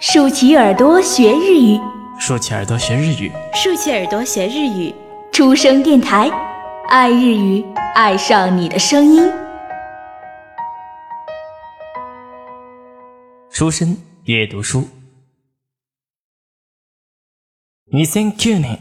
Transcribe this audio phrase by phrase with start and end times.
[0.00, 1.80] 竖起耳朵学日语，
[2.18, 4.94] 竖起耳朵学日语，竖起耳朵学日语。
[5.32, 6.30] 出生电台，
[6.88, 7.64] 爱日语，
[7.94, 9.30] 爱上你的声音。
[13.50, 14.88] 书生阅读书。
[17.92, 18.80] 2009年、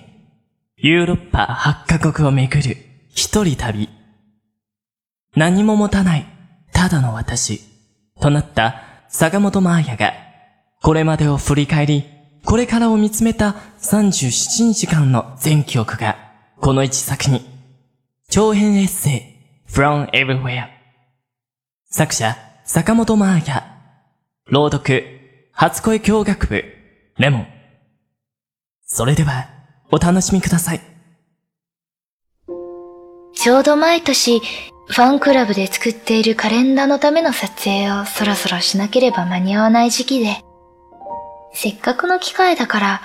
[0.77, 2.77] ヨーロッパ8カ国を巡る
[3.09, 3.89] 一人旅。
[5.35, 6.25] 何も持たない、
[6.73, 7.61] ただの私、
[8.19, 10.13] となった坂本真綾が、
[10.82, 12.04] これまでを振り返り、
[12.46, 16.16] これからを見つめた37日間の全記憶が、
[16.58, 17.44] この一作に、
[18.30, 19.36] 長編エッセ
[19.68, 20.68] イ、From Everywhere。
[21.90, 22.34] 作者、
[22.64, 23.64] 坂本真綾。
[24.46, 25.04] 朗読、
[25.52, 26.64] 初恋教学部、
[27.18, 27.46] レモン。
[28.86, 29.48] それでは、
[29.92, 30.80] お楽しみください。
[33.34, 40.42] ちょうど毎年、ファンクラブで作っているカレンダーのための撮影をそろそろしなければ間に合わない時期で、
[41.52, 43.00] せっかくの機会だから、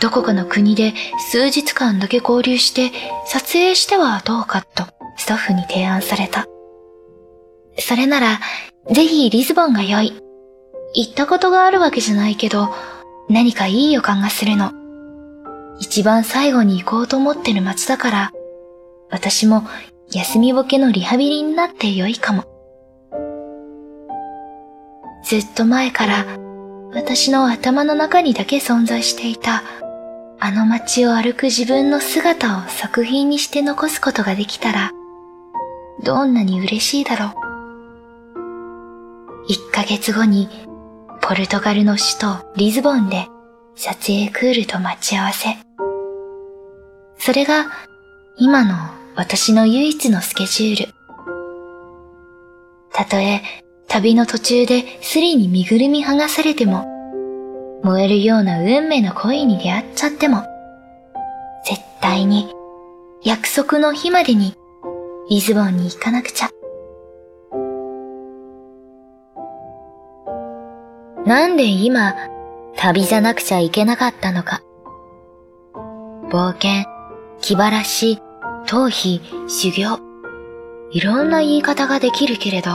[0.00, 0.94] どこかの国で
[1.30, 2.90] 数日間だけ合流して
[3.26, 4.84] 撮影してはどうかと
[5.16, 6.46] スタッフに提案された。
[7.78, 8.40] それなら、
[8.90, 10.20] ぜひリズボンが良い。
[10.94, 12.74] 行ったことがあるわけじゃないけど、
[13.28, 14.72] 何かいい予感がするの。
[15.78, 18.32] 一番最後に行こうと思ってる街だから、
[19.10, 19.62] 私も
[20.10, 22.44] 休みぼけのリハビリになって良いかも。
[25.24, 26.41] ずっと前から
[26.94, 29.62] 私の頭の中にだけ存在していた
[30.38, 34.90] あの街を歩く自分の姿を作品にして残すことができたら
[36.02, 37.32] どんなに嬉しいだろう。
[39.48, 40.48] 一ヶ月後に
[41.20, 43.28] ポルトガルの首都リズボンで
[43.76, 45.56] 撮影クールと待ち合わせ。
[47.18, 47.66] それが
[48.36, 48.74] 今の
[49.14, 50.92] 私の唯一のスケジュール。
[52.92, 53.42] たとえ
[53.92, 56.86] 旅の途中でスリに身ぐるみ剥がされても、
[57.82, 60.42] 燃えるような運命の恋に出会っちゃっても、
[61.66, 62.50] 絶対に
[63.22, 64.54] 約束の日までに
[65.28, 66.48] リズボンに行かなくちゃ。
[71.26, 72.14] なんで今、
[72.78, 74.62] 旅じゃなくちゃいけなかったのか。
[76.30, 76.90] 冒険、
[77.42, 78.22] 気晴らし、
[78.66, 79.20] 逃避、
[79.50, 79.98] 修行。
[80.92, 82.70] いろんな言い方ができるけれど、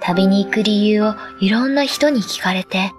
[0.00, 2.92] 旅に行く理由をいろんな人に聞かれて、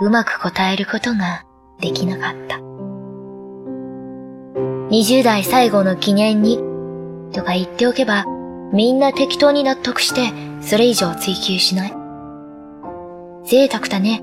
[0.00, 1.44] うまく答えることが
[1.80, 2.56] できなかった。
[4.90, 6.58] 20代最後の記念に、
[7.32, 8.24] とか言っておけば、
[8.72, 11.94] みんな適当に納得して、それ以上追求しない。
[13.44, 14.22] 贅沢だね。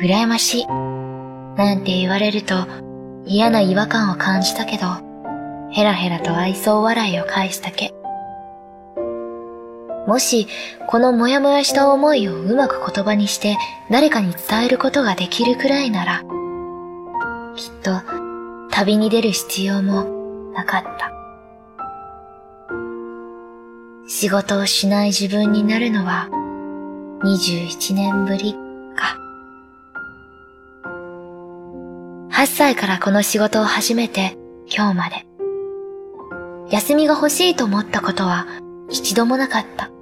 [0.00, 0.66] 羨ましい。
[0.66, 2.66] なんて言われると
[3.24, 4.86] 嫌な違和感を感じたけど、
[5.70, 7.93] ヘラヘラと愛想笑いを返すだけ。
[10.06, 10.46] もし、
[10.86, 13.56] このモヤモヤした思いをうまく言葉にして
[13.90, 16.22] 誰かに伝えることができるくらいなら、
[17.56, 18.02] きっと
[18.70, 21.10] 旅に出る必要もなかった。
[24.06, 26.28] 仕事をしない自分になるのは
[27.24, 28.54] 21年ぶり
[28.94, 29.16] か。
[32.30, 34.36] 8歳からこの仕事を始めて
[34.66, 35.26] 今日まで。
[36.70, 38.46] 休みが欲しいと思ったことは
[38.90, 39.93] 一度もなかった。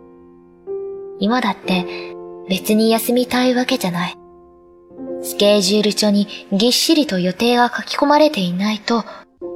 [1.23, 1.87] 今だって
[2.49, 4.17] 別に休みたいわけじゃない。
[5.23, 9.05] スケジュール帳にぎっしりと予定が書き込まれていないと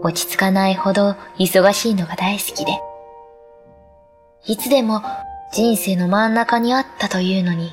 [0.04, 2.80] 落ち着かないほど忙しいのが大好きで。
[4.46, 5.02] いつでも
[5.52, 7.72] 人生の真ん中にあったというのに、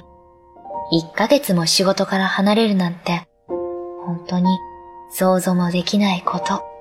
[0.92, 4.58] 1ヶ月も仕事から離れるなんて、本当に
[5.12, 6.73] 想像もできないこと。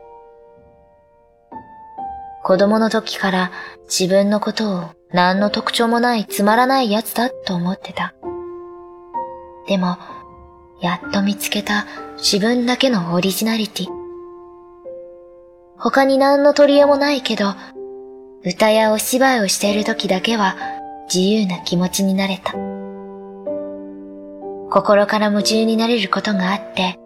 [2.44, 3.52] 子供の時から
[3.88, 8.14] 自分のことを何の特徴もないつまらない奴だと思ってた。
[9.68, 9.96] でも、
[10.80, 11.86] やっと見つけた
[12.16, 13.88] 自分だけのオリジナリティ。
[15.78, 17.54] 他に何の取り柄もないけど、
[18.44, 20.56] 歌やお芝居をしている時だけは
[21.12, 22.52] 自由な気持ちになれた。
[24.70, 26.98] 心から夢中になれることがあって、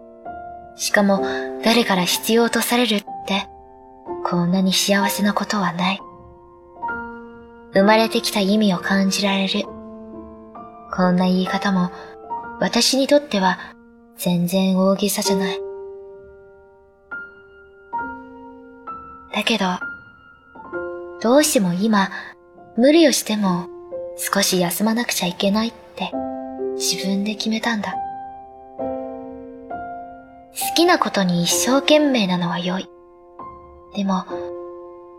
[0.75, 1.21] しかも
[1.63, 3.47] 誰から必要とされるって、
[4.29, 5.99] こんなに幸せなことはない。
[7.73, 9.63] 生まれてきた意味を感じられる。
[10.93, 11.91] こんな言い方も
[12.59, 13.59] 私にとっては
[14.17, 15.59] 全然大げさじゃない。
[19.33, 19.65] だけど、
[21.21, 22.09] どうしても今、
[22.75, 23.67] 無理をしても
[24.17, 26.11] 少し休まなくちゃいけないって
[26.75, 27.93] 自分で決めたんだ。
[28.79, 32.89] 好きなことに一生懸命なのは良い。
[33.95, 34.25] でも、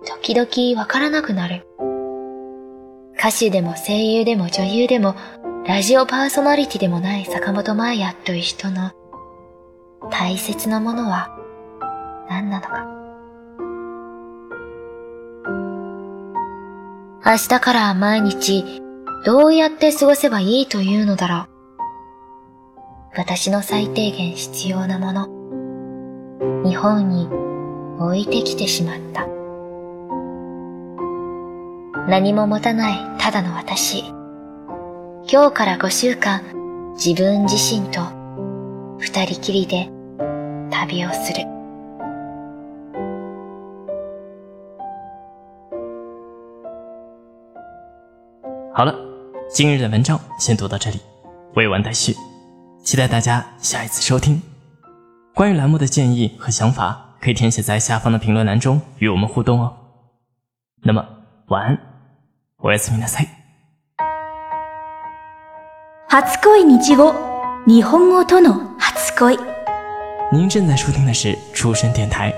[0.06, 1.67] 時々わからなくなる。
[3.19, 5.17] 歌手でも声優でも女優でも
[5.67, 8.93] ラジオパーソナリティでもない坂本真綾という人の
[10.11, 11.37] 大切なものは
[12.31, 12.87] 何なのか。
[17.26, 18.64] 明日から毎日
[19.26, 21.49] どうやって過ごせばいいというのだろう。
[23.17, 25.29] 私の最低限必要なもの。
[26.64, 27.29] 日本に
[27.99, 29.27] 置いてきてしまった。
[32.09, 34.05] 何も持たないただの私。
[35.31, 36.43] 今日から5週間
[36.95, 38.00] 自分自身と
[38.99, 39.91] 二人きりで
[40.71, 41.47] 旅をする。
[48.75, 48.95] 好了，
[49.53, 51.00] 今日的文章先读到这里，
[51.55, 52.15] 未完待续，
[52.85, 54.41] 期待大家下一次收听。
[55.35, 59.74] 关于栏目的建议和想法，可以填写在下方的评论栏中与我们互动哦。
[60.84, 61.06] 那么
[61.48, 61.78] 晚安，
[62.60, 63.28] おやすみなさい。
[66.10, 67.14] 初恋日語
[67.66, 69.40] 日本語との初恋。
[70.31, 72.34] 您正在收听的是出生电台，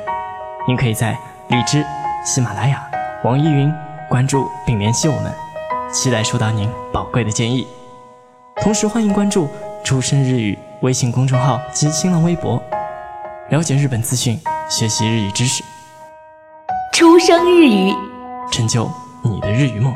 [0.67, 1.17] 您可以在
[1.49, 1.85] 荔枝、
[2.23, 2.85] 喜马拉雅、
[3.23, 3.73] 网易云
[4.09, 5.33] 关注并联系我们，
[5.91, 7.65] 期待收到您宝贵的建议。
[8.61, 9.49] 同时欢迎关注“
[9.83, 12.61] 出生日语”微信公众号及新浪微博，
[13.49, 14.39] 了解日本资讯，
[14.70, 15.64] 学习日语知识，
[16.92, 17.92] 初生日语，
[18.52, 18.88] 成就
[19.24, 19.92] 你的日语梦。